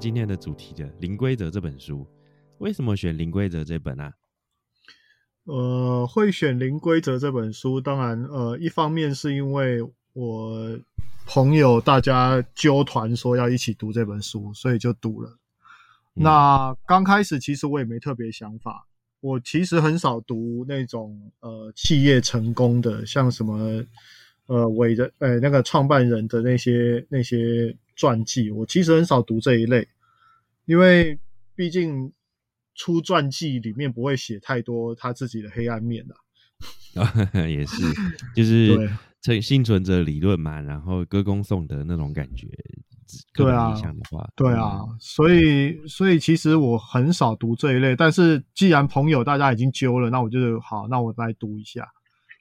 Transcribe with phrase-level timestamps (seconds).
[0.00, 2.06] 今天的主题的《零规则》这本书。
[2.56, 4.14] 为什么选《零规则》这本啊？
[5.44, 9.82] 呃，会选《零规则》这本书，当然，呃，一方面是因为
[10.14, 10.78] 我
[11.26, 15.36] 朋友大家纠团说要一起读这本书，所以就读了。
[16.14, 18.86] 那刚开始其实我也没特别想法，
[19.20, 23.84] 我其实很少读那种呃企业成功的，像什么
[24.46, 29.86] 呃伟人呃那个创办人的那些那些传记，我其实很少读这一类，
[30.64, 31.18] 因为
[31.54, 32.12] 毕竟。
[32.76, 36.14] 出传记里面不会写太多他自己的黑暗面的，
[37.46, 37.82] 也是，
[38.34, 42.46] 就是这幸存者理论嘛，然后歌功颂德那种感觉，
[43.34, 43.74] 对啊，
[44.34, 51.86] 对啊，所以所以其实我很少读这一类，但是既然朋友大家已经揪了，那我就好，那我来读一下。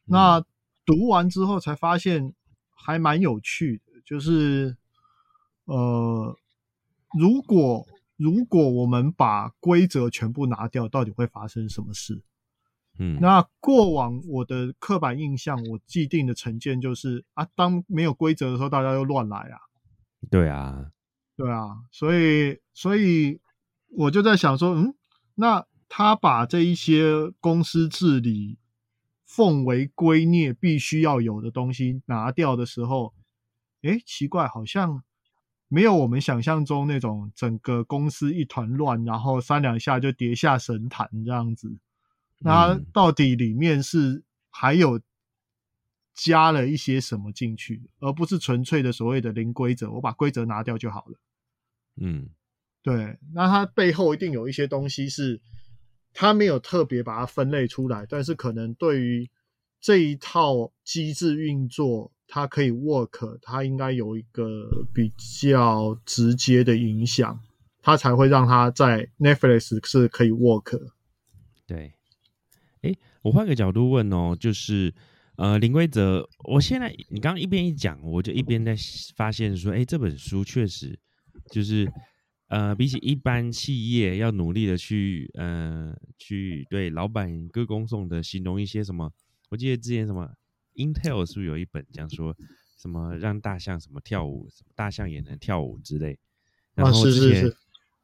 [0.06, 0.42] 那
[0.86, 2.34] 读完之后才发现
[2.74, 4.78] 还蛮有趣的，就是
[5.66, 6.34] 呃，
[7.20, 7.86] 如果。
[8.20, 12.22] 如果我们把规则全部拿掉，到底会发生什么事？
[12.98, 19.58] 嗯，那过往我的刻板印象，我既定的成见就是啊，当没有规则的时候，大家又乱来啊。
[20.30, 20.92] 对啊，
[21.38, 23.40] 对啊，所以所以
[23.88, 24.94] 我就在想说，嗯，
[25.36, 28.60] 那他把这一些公司治理
[29.26, 33.14] 奉为圭臬、必须要有的东西拿掉的时候，
[33.82, 35.04] 哎，奇怪，好像。
[35.72, 41.78] 没有我们想象中那种整个公司一团乱，然后三两下就跌下神坛这样子。
[42.40, 45.00] 那到底里面是还有
[46.16, 51.20] 加了一些什么进去，而不是纯粹的所谓的零规则，我把规则拿掉就好了。
[52.02, 52.30] 嗯，
[52.82, 53.20] 对。
[53.34, 55.40] 那它背后一定有一些东西是
[56.14, 59.30] 它没有特别把它分类出来，但是可能对于
[59.80, 62.12] 这一套机制运作。
[62.32, 65.12] 它可以 work，它应该有一个比
[65.50, 67.40] 较直接的影响，
[67.82, 70.92] 它才会让它在 Netflix 是可以 work。
[71.66, 71.96] 对，
[72.82, 74.94] 哎，我换个角度问哦，就是
[75.38, 78.76] 呃，林规则，我现在你刚刚一边一讲，我就一边在
[79.16, 81.00] 发现说，哎，这本书确实
[81.52, 81.92] 就是
[82.50, 89.12] 呃，比起一般企业要努力的去呃去对老板歌功颂德，形容一些什么，
[89.50, 90.30] 我记得之前什么。
[90.80, 92.34] Intel 是不是有一本讲说
[92.78, 96.18] 什么让大象什么跳舞，什么大象也能跳舞之类？
[96.74, 97.52] 然后之前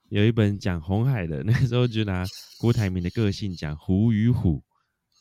[0.10, 2.26] 有一本讲红海的， 那时候就拿
[2.60, 4.62] 郭台铭的个性讲虎与虎，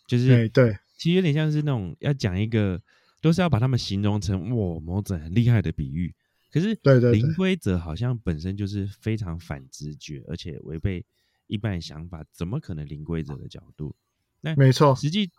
[0.08, 2.82] 就是对，其实有点像是那种要讲一个，
[3.22, 6.12] 都是要把他们形容成哇某种很厉害的比喻。
[6.50, 11.04] 可是对对零规则好像本身就是非常反直觉，而且违背
[11.46, 13.94] 一般想法，怎么可能零规则的角度？
[14.40, 15.30] 那没错，实际。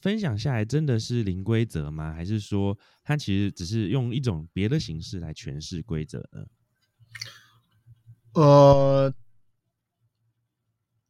[0.00, 2.14] 分享下来真的是零规则吗？
[2.14, 6.46] 还是说它其实只是用一种别的形式来诠释规则呢？
[8.34, 9.12] 呃，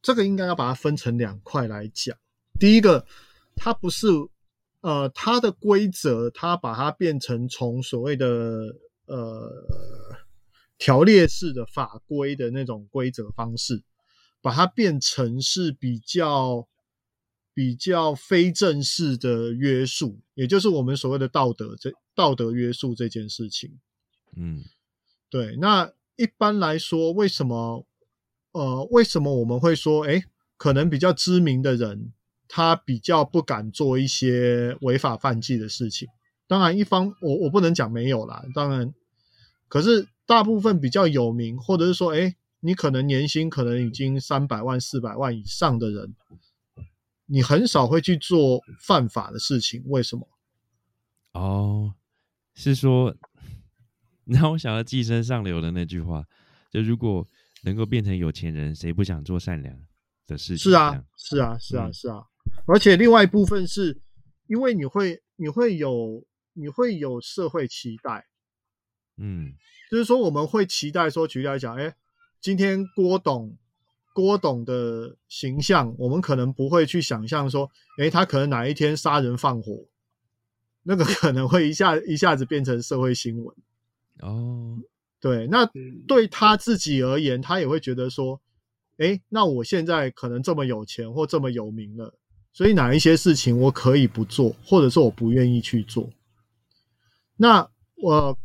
[0.01, 2.17] 这个应该要把它分成两块来讲。
[2.59, 3.05] 第一个，
[3.55, 4.07] 它不是
[4.81, 9.49] 呃，它的规则，它把它变成从所谓的呃
[10.77, 13.81] 条列式的法规的那种规则方式，
[14.41, 16.67] 把它变成是比较。
[17.53, 23.79] 比较非正式的约束，也就是我们所谓的道德这道德约束这件事情。
[24.35, 24.63] 嗯，
[25.29, 25.55] 对。
[25.57, 27.85] 那一般来说，为什么
[28.53, 30.23] 呃，为什么我们会说，哎，
[30.57, 32.11] 可能比较知名的人，
[32.47, 36.07] 他比较不敢做一些违法犯纪的事情？
[36.47, 38.93] 当然，一方我我不能讲没有啦，当然，
[39.67, 46.15] 可是大部分比较有名，或者是说，哎，你可能年薪可能已经三百万、四百万以上的人。
[47.25, 50.27] 你很少会去做犯法的事情，为什么？
[51.33, 51.95] 哦，
[52.53, 53.15] 是说，
[54.25, 56.25] 让我想到寄生上流的那句话，
[56.69, 57.27] 就如果
[57.63, 59.75] 能够变成有钱人，谁不想做善良
[60.27, 60.71] 的事情？
[60.71, 62.23] 是啊，是啊，是啊，是啊。
[62.67, 64.01] 而且另外一部分是，
[64.47, 68.27] 因为你会，你会有，你会有社会期待。
[69.17, 69.53] 嗯，
[69.89, 71.95] 就是说，我们会期待说，举例来讲，哎，
[72.41, 73.57] 今天郭董。
[74.13, 79.85] 郭董的形象，我们可能不会去想象说，诶，他可能哪一天杀人放火，
[80.83, 83.55] 那个可能会一下 一下子变成社会新闻。
[84.19, 84.77] 哦，
[85.19, 85.67] 对，那
[86.07, 88.39] 对他自己而言，他也会觉得说，
[88.97, 92.13] 诶，那我现在可能这么有钱或这么有名了，
[92.53, 96.09] 所以哪一些事情我可以不做，或者说我不愿意去做。
[97.35, 98.37] 那我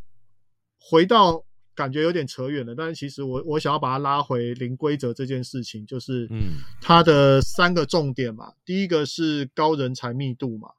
[0.80, 1.44] 回到。
[1.78, 8.54] 感觉有点扯远了，但是其实我我想要把它拉回零规则这件事情，就是嗯，它的三个重点嘛。
[8.64, 10.70] 第一个是高人才密度嘛，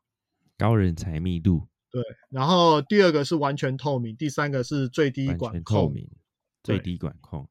[0.57, 2.04] 高人才密度对。
[2.30, 6.06] 然后第二个是完全透明，第三个是最低管控，透明
[6.63, 7.48] 最低管控。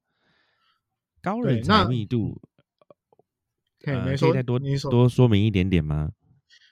[1.22, 2.42] 高人才密度，
[3.82, 4.60] 嘿，呃没以再多
[4.90, 6.12] 多说明一点点吗？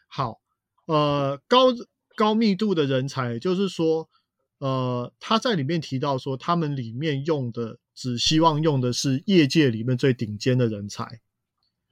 [0.08, 0.40] 好，
[0.87, 1.69] 呃，高
[2.14, 4.11] 高密度的人才，就是说，
[4.58, 11.20] 呃，他在里面提到说，他们里面用的只希望用的是业界里面最顶尖的人才。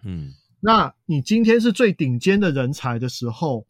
[0.02, 3.66] 嗯那你今天是最顶尖的人才的时候，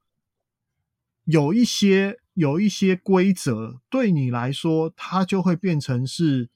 [1.25, 6.49] 有一些有一些规则对你来说，它就会变成是，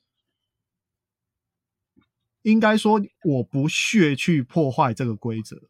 [2.42, 5.68] 应该说我不屑去破坏这个规则。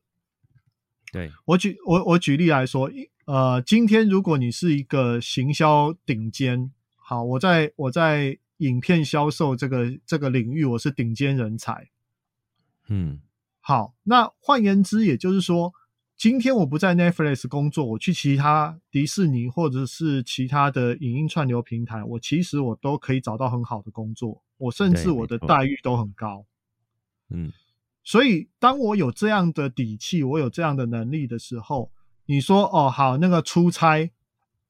[1.11, 2.91] 对，我举我我举例来说，
[3.29, 11.91] 呃，今天如果你是一个行销顶尖，好，我在我在影片销售这个这个领域，我是顶尖人才。
[12.89, 13.21] 嗯
[13.61, 15.75] 好，那换言之，也就是说，
[16.17, 26.47] 今天我不在 Netflix 工作，我去其他迪士尼或者是其他的影音串流平台，我其实我都可以找到很好的工作，我甚至我的待遇都很高。
[27.29, 27.53] 嗯
[28.03, 31.93] 所以，当我有这样的底气，我有这样的能力的时候，
[32.31, 34.11] 你说哦好，那个出差、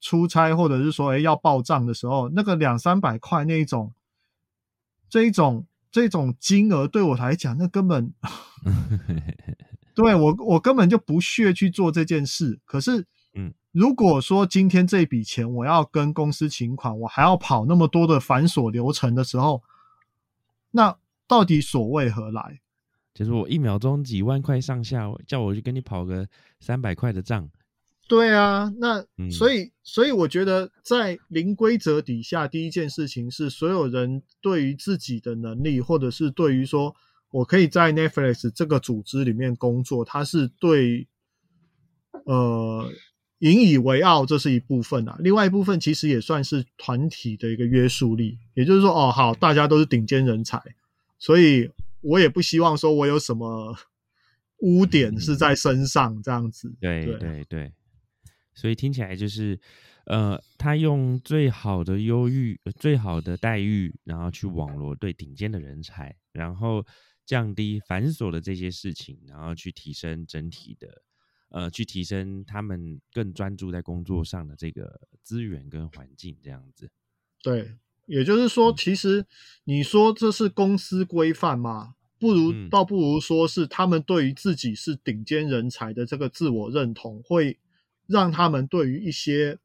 [0.00, 3.92] 出差，或者是说诶要报账的时候，那个两三百块那一种，
[5.10, 8.14] 这一种这种金额对我来讲，那根本
[9.92, 12.60] 对我我根本就不屑去做这件事。
[12.64, 19.64] 可是，嗯，如果说今天这笔钱我要跟公司请款，我还要跑那么多的繁琐流程的时候，
[20.70, 20.96] 那
[21.26, 22.60] 到底所为何来？
[23.18, 26.28] 就是我一秒钟几万块上下，叫我去跟你跑个
[26.60, 27.50] 三百块的账，
[28.06, 36.94] 对啊，那嗯所以、所以我觉得在零规则底下，第一件事情是所有人对于自己的能力，或者是对于说
[37.32, 41.08] 我可以在 Netflix 这个组织里面工作，它是对
[42.24, 42.88] 呃
[43.40, 45.16] 引以为傲，这是一部分啊。
[45.18, 50.62] 另外一部分其实也算是团体的一个约束力，也就是说，哦，好，大家都是顶尖人才，
[51.18, 51.68] 所以
[52.00, 53.76] 我也不希望说我有什么
[54.58, 56.74] 污点是在身上这样子。
[56.80, 57.72] 对对对对，
[58.54, 59.58] 所以听起来就是，
[60.06, 66.84] 呃，他用最好的优遇、呃最好的待遇，然后去网罗对顶尖的人才，然后
[67.24, 71.02] 降低繁琐的这些事情，然后去提升整体的，
[71.50, 76.90] 呃，去提升他们更专注在工作上的这个资源跟环境，这样子。
[77.42, 77.76] 对，
[78.08, 79.24] 也就是说，嗯其实
[79.64, 81.94] 你说这是公司规范嘛？
[82.18, 87.58] 不如嗯倒不如说是他们对于自己是顶尖人才的这个自我认同，会
[88.06, 89.60] 让他们对于一些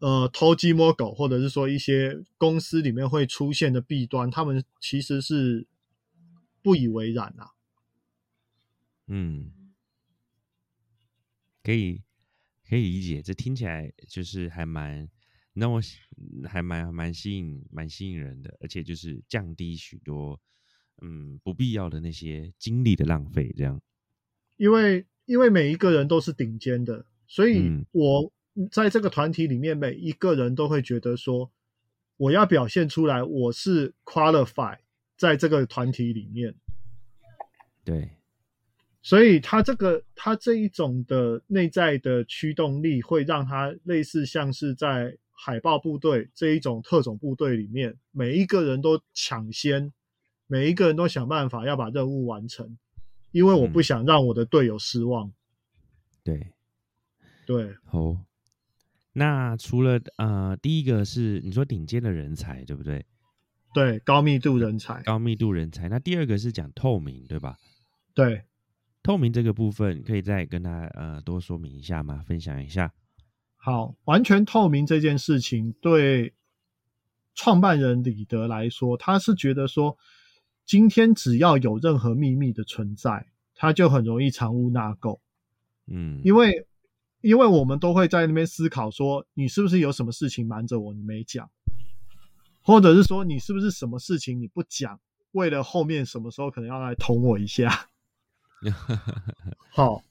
[0.00, 5.68] 呃偷鸡摸狗，或者是说一些公司里面会出现的弊端，他们其实是
[6.62, 7.50] 不以为然啊。
[9.06, 9.52] 嗯，
[11.62, 12.02] 可以
[12.68, 15.08] 可以理解，这听起来就是还蛮
[15.56, 15.80] 让我
[16.48, 20.40] 还蛮蛮吸引蛮吸引人的，而且就是降低许多
[21.02, 23.80] 嗯不必要的那些精力的浪费，这样。
[24.56, 27.84] 因为因为每一个人都是顶尖的，所以嗯。
[27.92, 28.32] 我
[28.70, 31.50] 在这个团体里面，每一个人都会觉得说，
[32.16, 34.78] 我要表现出来我是 qualify
[35.18, 36.54] 在这个团体里面，
[37.84, 38.12] 对，
[39.02, 49.92] 所以他这个他这一种的内在的驱动力，会让他类似像是在海豹部队这一种特种部队里面，每一个人都抢先，
[50.46, 52.78] 每一个人都想办法要把任务完成，
[53.30, 55.30] 因为我不嗯想让我的队友失望。
[56.24, 56.52] 对，
[57.46, 58.16] 对，好。
[59.12, 63.04] 那除了呃，第一个是你说顶尖的人才，对不对？
[63.72, 65.88] 对，高密度人才，高密度人才。
[65.88, 67.56] 那第二个是讲透明，对吧？
[68.14, 68.44] 对，
[69.02, 72.22] 透明这个部分可以再跟他呃多说明一下吗？
[72.26, 72.92] 分享一下。
[73.66, 76.32] 好，完全透明这件事情对
[77.34, 79.98] 创办人李德来说，他是觉得说，
[80.64, 85.18] 今天只要有任何秘密的存在，他就很容易藏污纳垢，
[85.88, 86.64] 嗯，因为
[87.22, 91.50] 因为我们都会在那边思考说，你是不是有什么事情瞒着我，你没讲，
[92.62, 95.00] 或者是说你是不是什么事情你不讲，
[95.32, 97.88] 为了后面什么时候可能要来捅我一下。
[99.74, 100.04] 好，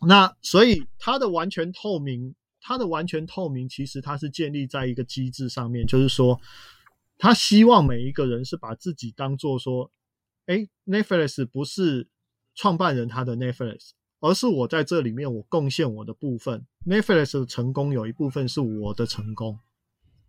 [0.00, 6.40] 那所以它的完全透明，它的完全透明，其实它是建立在一个机制上面，就是说，
[7.18, 9.90] 他希望每一个人是把自己当做说，
[10.46, 12.08] 哎，Netflix 不是
[12.54, 19.58] 创办人他的 Netflix，而是我在这里面我贡献我的部分，Netflix 的成功有一部分是我的成功，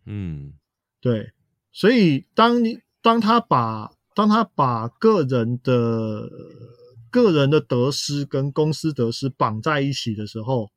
[0.06, 0.54] 嗯。
[1.00, 1.32] 对，
[1.72, 6.28] 所以当你当他把当他把个人的
[7.22, 10.72] 个人的得失跟公司得失绑在一起的时候，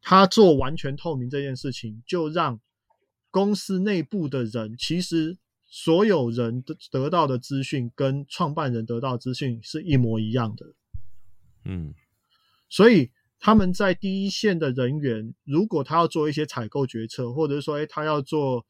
[0.00, 2.60] 他做完全透明这件事情，就让
[3.30, 10.66] 公司内部的人其实所有人得得到的资讯跟创办人得到资讯是一模一样的。
[11.64, 11.94] 嗯
[12.68, 18.64] 所以他们在第一线的人员，如果他要做一些采购决策，或者是说，哎，他要做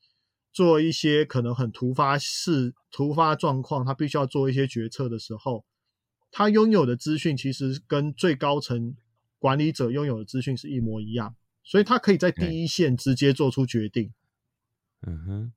[0.53, 5.65] 做一些可能很突发事、突发状况，他必须要做一些决策的时候，
[6.33, 8.97] 他拥有的资讯其实跟最高层
[9.39, 14.13] 管理者拥有的资讯是一模一样，所以他可以在第一线直接做出决定。
[15.07, 15.53] 嗯哼，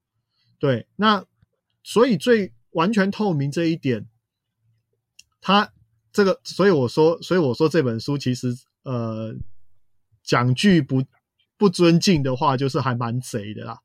[0.60, 1.26] 对，那
[1.82, 4.08] 所以最完全透明这一点，
[5.40, 5.72] 他
[6.12, 8.54] 这个，所以我说，所以我说这本书其实
[8.84, 9.36] 呃，
[10.24, 11.06] 讲句不
[11.58, 13.80] 不尊敬的话，就是还蛮贼的啦。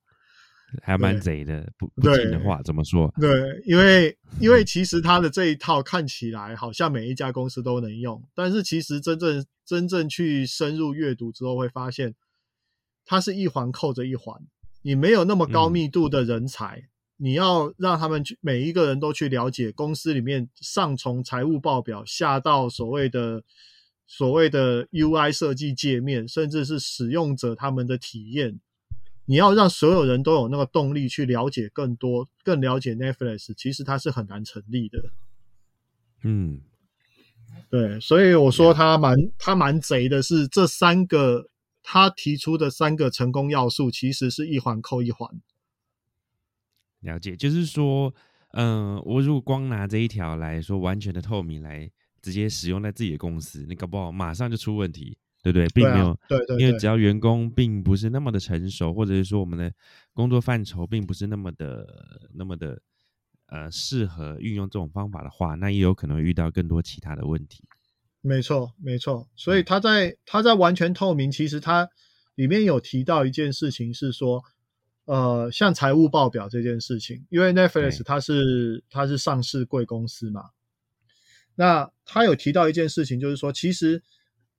[0.83, 3.12] 还蛮贼的，不不听的话怎么说？
[3.21, 3.31] 对，
[3.67, 12.15] 因为因为其实他的这一套看起来好像每一家公司都能用，但是其实真正真正去深入阅读之后，会发现
[13.05, 14.41] 它是一环扣着一环。
[14.83, 23.43] 你没有那么高密度的人才，你要让他们去每一个人都去了解公司里面上从财务报表下到所谓的
[24.07, 28.59] 所谓的 UI 设计界面，甚至是使用者他们的体验。
[29.31, 35.01] 你要让所有人都有那个动力去了解更多、更了解 Netflix，其实它是很难成立的。
[36.25, 36.63] 嗯，
[37.71, 41.49] 对，所以我说他蛮他蛮贼的，是这三个
[41.81, 45.41] 他提出的三个成功要素，其实是一环扣一环。
[46.99, 48.13] 了解，就是说，
[48.55, 51.89] 嗯、我如果光拿这一条来说，完全的透明来
[52.21, 55.67] 直接使用在自己的公司，你搞不好马上就出问题，对不对？
[55.69, 59.73] 并没有，对对对因为只要员工并不是那么的成熟，或者是说我们的
[60.13, 61.87] 工作范畴并不是那么的
[62.35, 62.81] 那么的
[63.47, 67.65] 呃适合运用这种方法的话，那也有可能会遇到更多其他的问题。
[68.21, 69.29] 没错，没错。
[69.35, 71.89] 所以他在他在完全透明，其实他
[72.35, 74.43] 里面有提到一件事情是说，
[75.07, 80.51] 呃，像财务报表这件事情，因为 Netflix 它是它是上市贵公司嘛，
[81.55, 84.03] 那他有提到一件事情，就是说，其实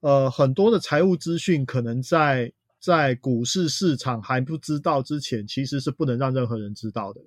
[0.01, 7.21] 呃很多的财务资讯可能在在股市市场还不知道之前，其实是不能让任何人知道的。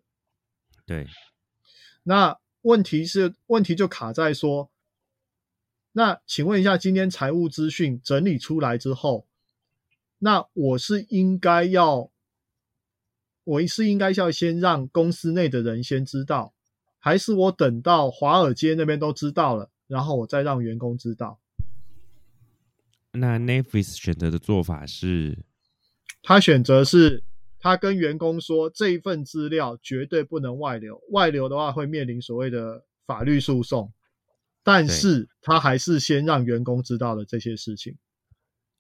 [0.85, 1.07] 对，
[2.03, 4.71] 那问题是，问题就卡在说，
[5.93, 9.27] 那请问一下，今天财务资讯整理出来之后，
[10.19, 12.11] 那我是应该要，
[13.45, 16.53] 我是应该要先让公司内的人先知道，
[16.99, 21.39] 还是我等到华尔街那边都知道了，然后我再让员工知道？
[23.15, 25.39] 那 Netflix 选择的做法是，
[26.23, 27.25] 他选择是，
[27.59, 33.93] 他跟员工说这一份资料绝对不能外流，外流的话会面临所谓的法律诉讼。
[34.67, 37.99] 但是他还是先让员工知道了这些事情。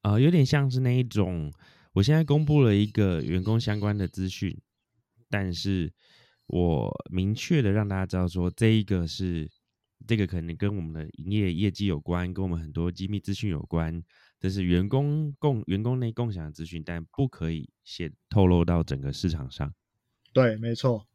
[0.01, 1.53] 呃，有点像是那一种，
[1.93, 4.59] 我现在公布了一个员工相关的资讯，
[5.29, 5.93] 但是
[6.47, 9.51] 我明确的让大家知道说，这一个是
[10.07, 14.03] 这个可能跟我们的营业业绩有关，跟我们很多机密资讯有关，
[14.45, 19.73] 这是员工共员工内共享的资讯，但不可以先透露到整个市场上。
[20.35, 21.07] 对，没错。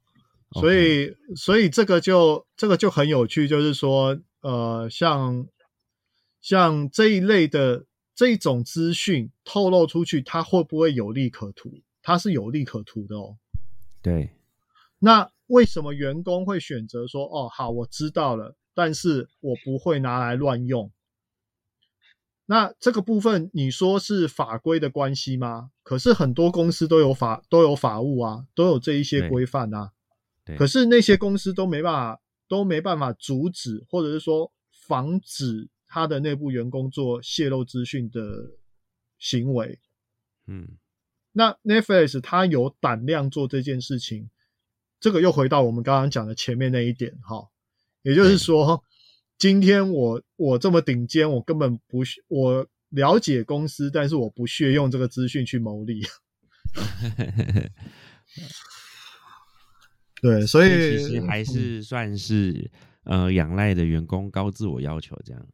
[0.54, 5.46] 所以，所以这个就这个就很有趣，就是说，呃，像
[6.42, 11.84] 像这一类的这一种资讯透露出去，它会不会有利可图？
[12.02, 13.38] 它是有利可图的哦。
[14.02, 14.32] 对，
[14.98, 20.92] 那为什么员工会选择说，哦，好，我知道了，但是我不会拿来乱用？
[22.52, 25.70] 那这个部分你说是法规的关系吗？
[25.84, 29.92] 可是很多公司都有法都有法务啊，都有这一些对规范啊。
[30.58, 38.20] 可是那些公司都没办法都没办法阻止，或者是说防止他的内部员工做泄露资讯的
[39.20, 39.78] 行为。
[40.48, 40.68] 嗯，
[41.32, 44.28] 那 Netflix 他有胆量做这件事情，
[45.00, 47.48] 这个又回到我们刚刚讲的前面那一点哈，
[48.02, 48.84] 也就是说，
[49.40, 56.02] 今天我我这么顶尖，我根本不屑我了解公司，但是我不屑用这个资讯去牟利。
[60.22, 62.70] 对，所以其实还是算是
[63.06, 65.48] 呃仰赖的员工高自我要求这样。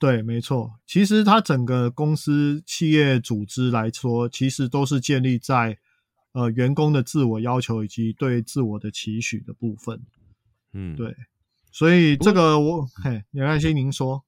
[0.00, 0.68] 对，没错。
[0.84, 5.78] 其实它整个公司企业组织来说，其实都是建立在
[6.32, 10.02] 呃员工的自我要求以及对自我的期许的部分。
[10.72, 11.14] 嗯，对
[11.72, 14.24] 所以这个我嘿，梁爱心您说，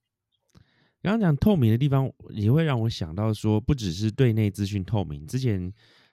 [1.01, 5.27] 刚刚讲透明的地方，也会让我想到说，不只是对内资讯透明。
[5.27, 5.71] 之前，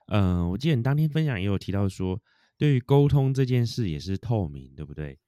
[0.09, 2.21] 呃，我记得你当天分享也有提到说，
[2.59, 5.19] 对于沟通这件事也是透明，对不对？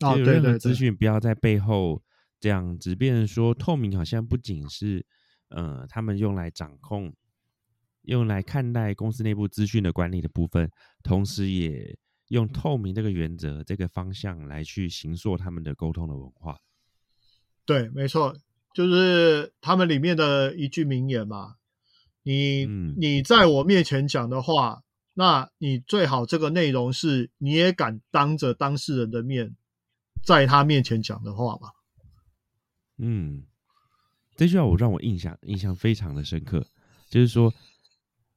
[0.00, 2.02] 哦，就有任何资对对对，讯不要在背后
[2.40, 5.06] 这样子，变成说透明好像不仅是
[5.50, 7.14] 呃他们用来掌控、
[8.02, 10.68] 用来看待公司内部资讯的管理的部分，
[11.04, 11.96] 同时也
[12.28, 16.58] 用透明这个原则、这个方向来去形塑他们的沟通的文化。
[17.66, 18.36] 对，没错，
[18.74, 21.56] 就是他们里面的一句名言嘛。
[22.22, 22.66] 你
[22.96, 29.54] 你在我面前讲的话，那你最好这个内容是你也敢当着当事人的面，
[30.24, 31.68] 在他面前讲的话吧。
[32.96, 33.44] 嗯，
[34.36, 36.66] 这句话我让我印象印象非常的深刻，
[37.10, 37.52] 就是说。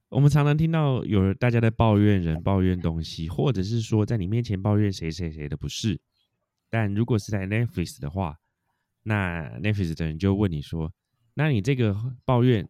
[0.10, 6.00] 我们常常听到有人大家在抱怨人、抱怨东西，或者是说在你面前抱怨谁谁谁的不是。
[6.70, 8.38] 但如果是在 Netflix 的话，
[9.04, 10.94] 那 Netflix 的人就问你说
[11.36, 12.68] ：“那你这个抱怨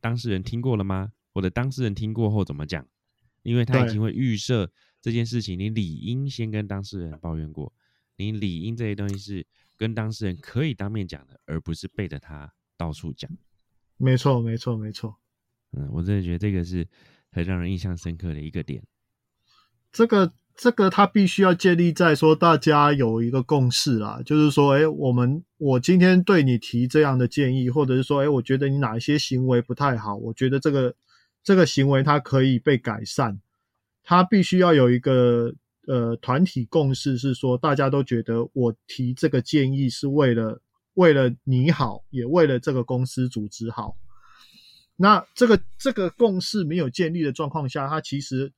[0.00, 1.12] 当事人听过了吗？
[1.32, 2.86] 或者当事人听过后怎么讲？”
[3.42, 4.70] 因为他已经会预设
[5.00, 7.72] 这件事情，你理应先跟当事人抱怨过，
[8.16, 13.28] 你理应这些东西是跟当事人可以当面讲的，而不是背着他到处讲。
[13.96, 15.16] 没错，没错，没错。
[15.76, 16.86] 嗯，我真的觉得这个是
[17.30, 18.82] 很让人印象深刻的一个点。
[19.92, 30.94] 这个这个，它必须要建立在说大家有一个共识啦，就是说，哎，我们我今天对你提这样的建议，或者是说，哎，我觉得你哪一些行为不太好，我觉得这个
[31.42, 33.40] 这个行为它可以被改善，
[34.02, 35.54] 它必须要有一个
[35.86, 40.60] 呃团体共识，是说大家都觉得我提这个建议是为了
[40.94, 43.96] 为了你好，也为了这个公司组织好。
[45.00, 48.52] 那这个这个共识没有建立的状况下，他其实，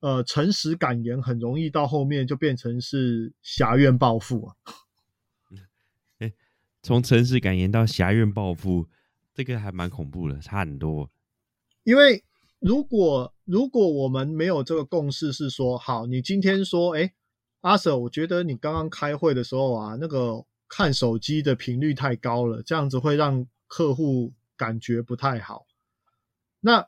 [0.00, 4.56] 呃，诚实感言很容易到后面就变成是狭怨报复啊。
[6.18, 6.32] 哎，
[6.82, 8.88] 从诚实感言到狭怨报复，
[9.32, 11.08] 这个还蛮恐怖的，差很多。
[11.84, 12.24] 因为
[12.58, 17.14] 如果如果我们没有这个共识，是说好，你今天说，哎，
[17.60, 25.64] 阿 Sir，我觉得你刚刚开会的时候啊，那个看手机的频率太高了，这样子会让客户感觉不太好。
[26.60, 26.86] 那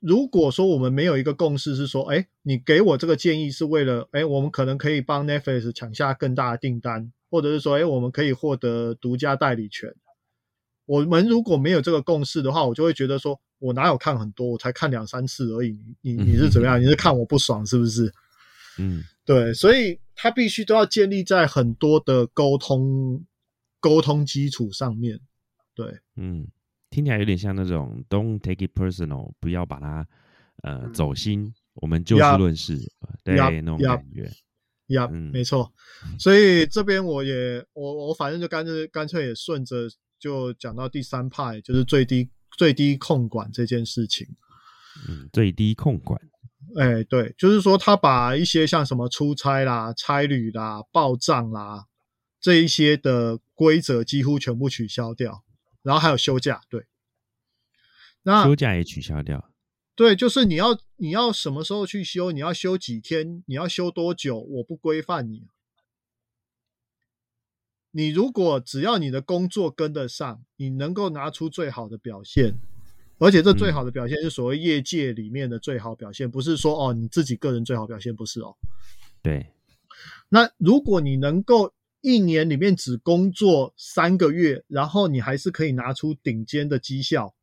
[0.00, 9.94] 如果说我们没有一个共识，是说，哎，你给我这个建议是为了，哎，我们可能可以帮 Netflix 抢下更大的订单，或者是说，哎，我们可以获得独家代理权。
[10.86, 15.78] 我们如果没有这个共识的话，我就会觉得说，我哪有看很多，我才看两三次而已。
[16.00, 16.82] 你你是怎么样？
[16.82, 18.12] 你是看我不爽是不是？
[18.78, 23.24] 嗯，对，所以它必须都要建立在很多的沟通
[23.78, 25.20] 沟通基础上面。
[25.76, 26.48] 对，嗯。
[26.92, 30.06] 听起来有点像那种 "Don't take it personal"，不要把它
[30.62, 32.78] 呃走心，我们就事论事，
[33.24, 34.30] 对那种感觉。
[34.88, 35.72] 呀，没错。
[36.20, 42.28] 所以这边我也我我反正就干脆干脆也顺着就讲到第三派，就是最低
[42.58, 44.26] 最低控管这件事情。
[45.08, 46.20] 嗯，最低控管。
[46.76, 51.86] 哎，对，就是说他把一些像什么出差啦、差旅啦、报账啦
[52.40, 55.42] 这一些的规则几乎全部取消掉。
[55.82, 56.86] 然后还有休假，对，
[58.22, 59.50] 那休假也取消掉，
[59.96, 65.48] 对，就是你要你要什么时候去休，你要休几天，你要休多久，我不规范你。
[67.90, 72.54] 你如果只要你的工作跟得上，你能够拿出最好的表现，
[73.18, 78.56] 而且这最好的表现是所谓业界里面的最好表现，不是说哦你自己个人最好表现，不是哦。
[79.20, 79.52] 对，
[80.28, 81.74] 那如果你能够。
[82.02, 87.34] 一年里面只工作三个月，然后你还是可以拿出顶尖的绩效，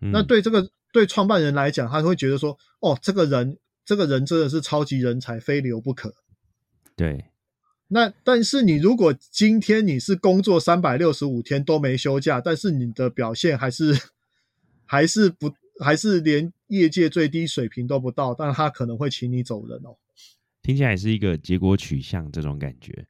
[0.00, 6.14] 那对这个对创办人来讲，他会觉得说：“哦，这个人，这个人真的是超级人才，非留不可。”
[6.96, 7.26] 对。
[7.92, 14.00] 那但是你如果今天你是工作三百六十五天都没休假，但是你的表现还是
[14.86, 19.96] 还是不还是连业界最低水平都不到，但他可能会请你走人哦。
[20.62, 23.06] 听起来是一个结果取向这种感觉。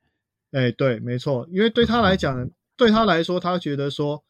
[0.52, 4.24] 哎，对，没错，因为对他来讲，对他来说，他觉得说，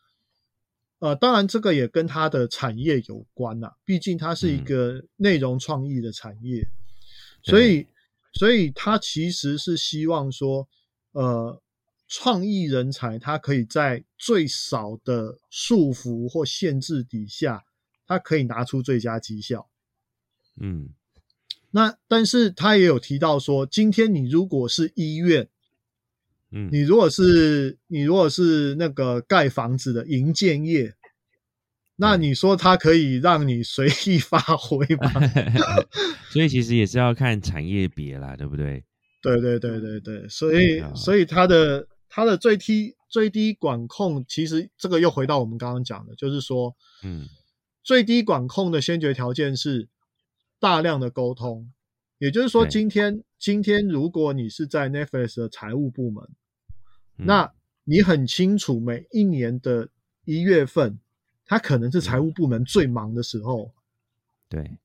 [0.98, 6.68] 呃，当然这个也跟他的产业有关呐，毕竟它是一个内容创意的产业，
[7.42, 7.86] 所以，
[8.34, 10.68] 所以他其实是希望说，
[11.12, 11.58] 呃，
[12.06, 17.64] 创意人才他可以在最少的束缚或限制底下，
[18.06, 19.70] 他可以拿出最佳绩效。
[20.60, 20.90] 嗯，
[21.70, 25.48] 那但是他也有提到说，今天你如果是医院。
[26.52, 30.94] 嗯，你如果是你如果是那个盖房子的营建业，
[31.96, 35.12] 那你说它可以让你随意发挥吗？
[36.32, 38.84] 所以其实也是要看产业别啦，对不对？
[39.22, 47.26] 对对对对对，所以所以它的它的最低最低管控，其实这个又回到我们刚刚讲的，就是说，嗯，
[47.84, 49.88] 最低管控的先决条件是
[50.58, 51.70] 大量的沟通，
[52.18, 56.28] 也就是说，今天今天如果你是在 Netflix 的财务部门。
[57.24, 57.52] 那
[57.84, 59.88] 你很清楚，每一年的
[60.24, 60.98] 一月份，
[61.44, 63.72] 它可能是财务部门最忙的时候。
[64.48, 64.78] 对。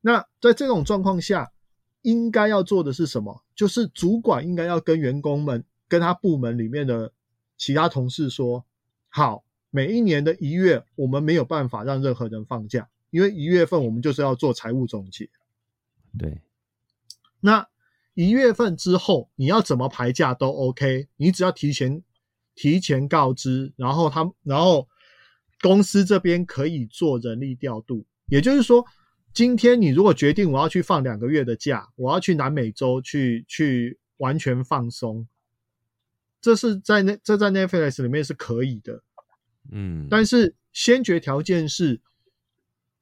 [0.00, 1.52] 那在这种状况下，
[2.02, 3.42] 应该要做的是什么？
[3.54, 7.12] 就是主管应该要跟员工们、跟他部门里面的
[7.56, 8.66] 其他同事说：
[9.08, 15.30] 好，每一年的一月，我们没有办法让任何人放假，因为一月份我们就是要做财务总结。
[16.18, 16.42] 对，
[17.40, 17.66] 那
[18.14, 22.02] 一月份之后你要怎么排假都 OK，你只要提前
[22.54, 24.88] 提前告知，然后他然后
[25.60, 28.84] 公司这边可以做人力调度，也就是说。
[29.32, 35.26] 今天你如果决定我要去放两个月的假，我要去南美洲去去完全放松，
[36.40, 39.02] 这是在那这在 Netflix 里面是可以的，
[39.72, 42.00] 嗯，但是先决条件是，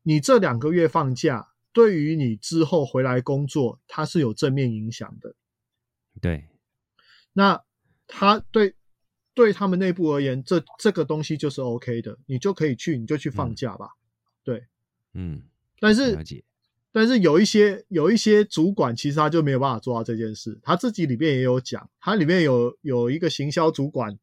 [0.04, 5.34] 你这两个月放假对于你之后回来工作，它是有正面影响的。
[6.20, 6.48] 对，
[7.32, 7.62] 那
[8.06, 8.74] 他对
[9.34, 13.90] 对他们内部而言，这这个东西就是 OK 的，你就可以去，你就去放假吧。
[14.44, 14.66] 对，
[15.14, 15.42] 嗯。
[15.80, 16.16] 但是，
[16.92, 20.60] 但是有一些有一些主管，其实他就没有办法做到这件事。
[20.62, 24.16] 他自己里面也有讲，他里面有有一个行销主管，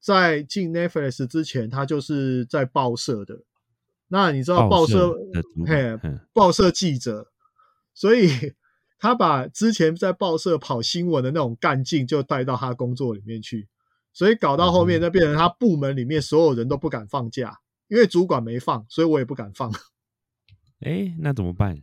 [0.00, 3.44] 在进 Netflix 之前，他就是在报社的。
[4.12, 5.16] 那你知道报社
[5.66, 5.96] 嘿，
[6.32, 7.28] 报社记者，
[7.94, 8.28] 所以
[8.98, 13.68] 他把之前在报社跑新闻的那种干劲，就带到他工作里面去。
[14.12, 19.72] 所以搞到后面，那变成他部门里面所有人都不敢放假，因为主管没放，所以我也不敢放。
[20.84, 21.80] 哎，那怎么办？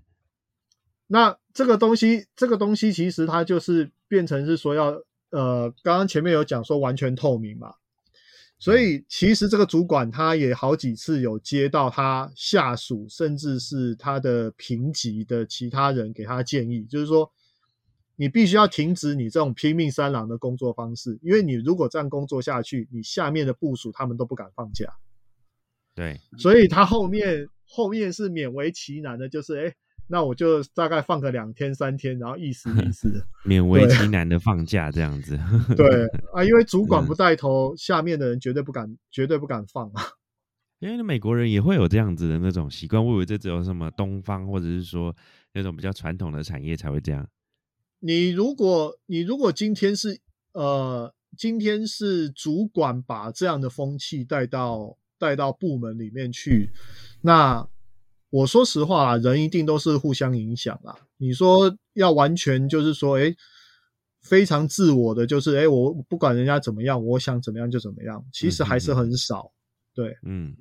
[1.07, 7.75] 那这个东西，这个东西其实它就是变成是说要，呃，刚刚前面有讲说完全透明嘛，
[8.59, 17.31] 所以其实这个主管他也好几次有接到他下属，甚至是他的评级的其他人给他建议，就是说
[18.15, 24.93] 你必须要停止你这种拼命三郎的工作方式，因为你如果这样工作下去，你下面的部署他们都不敢放假。
[25.95, 27.47] 对，所以他后面。
[27.69, 29.75] 后面是勉为其难的，就是哎，
[30.07, 35.37] 那我就大概放个两天三天，然后意思意思， 勉为其难的放假这样子。
[35.75, 40.03] 对 啊，因为主管不带头，下面的人绝对不敢，绝对不敢放啊。
[40.79, 45.15] 因为美国人也会有这样子的那种习惯，我以为这只有什么东方或者是说
[45.53, 47.27] 那种比较传统的产业才会这样。
[47.99, 50.19] 你如果你如果今天是
[50.53, 54.97] 呃，今天是主管把这样的风气带到。
[55.19, 56.71] 带到部门里面去，
[57.21, 57.67] 那
[58.29, 60.95] 我说实话啊，人一定都是互相影响啊。
[61.17, 63.33] 你说要完全就是说，哎，
[64.21, 69.51] 非常自我的，就是哎，我不管人家怎么样，我想怎么样就怎么样，其实还是很少。
[69.93, 70.55] 对，嗯，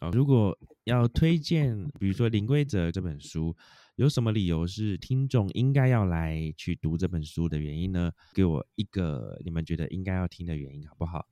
[0.00, 3.56] 哦，如果要推荐，比如说《零规则》这本书，
[3.96, 8.10] 有什么理由是听众应该要来去读这本书的原因呢？
[8.34, 11.26] 给我一个你们觉得应该要听的原因，好不好？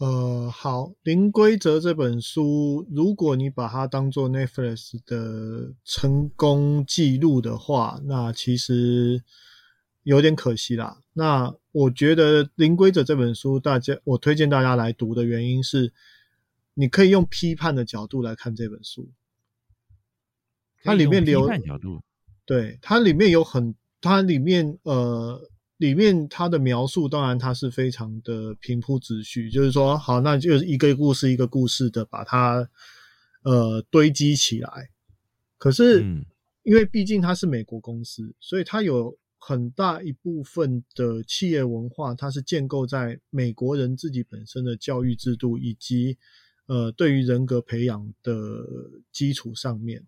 [0.00, 9.22] 呃，好，《零规则》这本书，如果你把它当做 Netflix 的成功记录的话，那其实
[10.04, 11.02] 有点可惜啦。
[11.12, 15.92] 那我觉得《零规则》这本书，大家我推荐大家来读的原因是，
[16.72, 19.10] 你可以用批判的角度来看这本书，
[20.82, 21.46] 它里面留
[22.46, 25.46] 对，它里面有很，它里面呃。
[25.80, 32.68] 里面它的描述，当然它是非常的平铺直叙，就是说，好，那就是一个故事一个故事的把它
[33.44, 34.90] 呃堆积起来。
[35.56, 36.04] 可是，
[36.64, 46.18] 因为毕竟它是美国公司，所以它有很大一部分的企业文化，它是建构在美国人自己本身的教育制度以及
[46.66, 48.32] 呃对于人格培养的
[49.10, 50.04] 基础上面。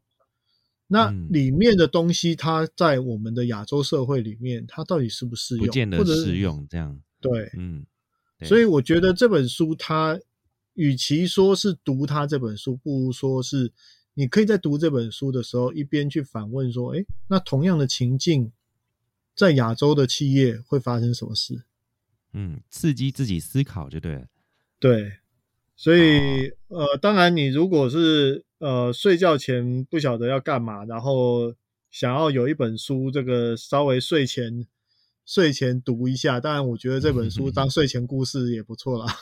[0.92, 5.64] 那里面的东西，它在我们的亚洲社会里面，它到底适不适用？
[5.64, 6.66] 不见得适用。
[6.68, 7.86] 这样对，嗯。
[8.42, 10.20] 所以我觉得这本书，它
[10.74, 13.72] 与其说是读它这本书，不如说是
[14.12, 18.52] 你可以在读这本书的时候，一边去反问说：，哎，那同样的情境，
[19.34, 21.62] 在亚洲的企业会发生什么事？
[22.34, 24.26] 嗯，刺激自己思考就对了。
[24.78, 25.12] 对，
[25.74, 28.44] 所以呃，当然你如果是。
[28.62, 31.52] 呃，睡觉前不晓得要干嘛，然后
[31.90, 34.64] 想要有一本书，这个稍微睡前
[35.26, 36.38] 睡前读一下。
[36.38, 39.12] 当然，我觉得这本书当 睡前故事也不错啦。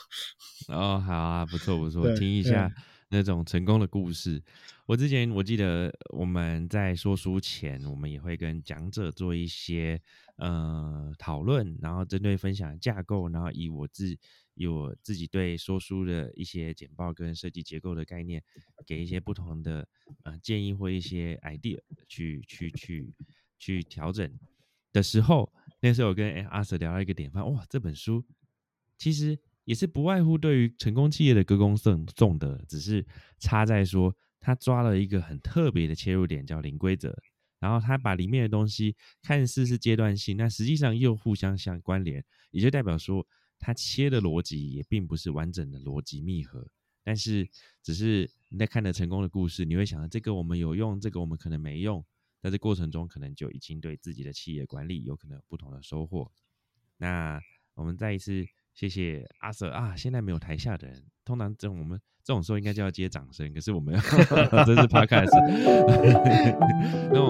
[0.67, 2.71] 哦，好啊，不错不 错，听一下
[3.09, 4.43] 那种成功的故事。
[4.85, 9.99] 我之前我记得我们在说书前，我们也会跟讲者做一些
[10.37, 14.15] 呃讨论，然后针对分享架构，然后以我自。
[14.53, 18.43] 以我自己对说书的一些简报跟设计结构的概念，
[18.85, 19.87] 给一些不同的
[20.23, 23.13] 呃建议或一些 idea 去去去
[23.57, 24.31] 去调整。
[24.93, 28.25] 的时候，那时候我跟阿 Sir 聊了一个点，发哇，这本书
[28.97, 33.05] 其实也是不外乎对于成功企业的歌功颂颂的，只是
[33.39, 37.17] 差在说他抓了一个很特别的切入点，叫零规则。
[37.61, 43.25] 然后他把里面的东西看似是阶段性，那实际上又互相相关联，也就代表说
[43.61, 46.67] 他切的逻辑也并不是完整的逻辑密合，
[47.03, 47.47] 但是
[47.83, 52.03] 只是你在看的成功的故事，你会想到这个我们有用，这个我们可能没用，
[52.41, 56.29] 在这过程中可能就已经对自己的企业管理有可能有不同的收获。
[56.97, 57.39] 那
[57.75, 63.93] 我们再一次谢谢阿 Sir 啊，现在没有台下的人，通常这种我们这种时候应该就要接掌声，可是我们
[64.65, 65.31] 这是 Podcast，
[67.13, 67.21] 那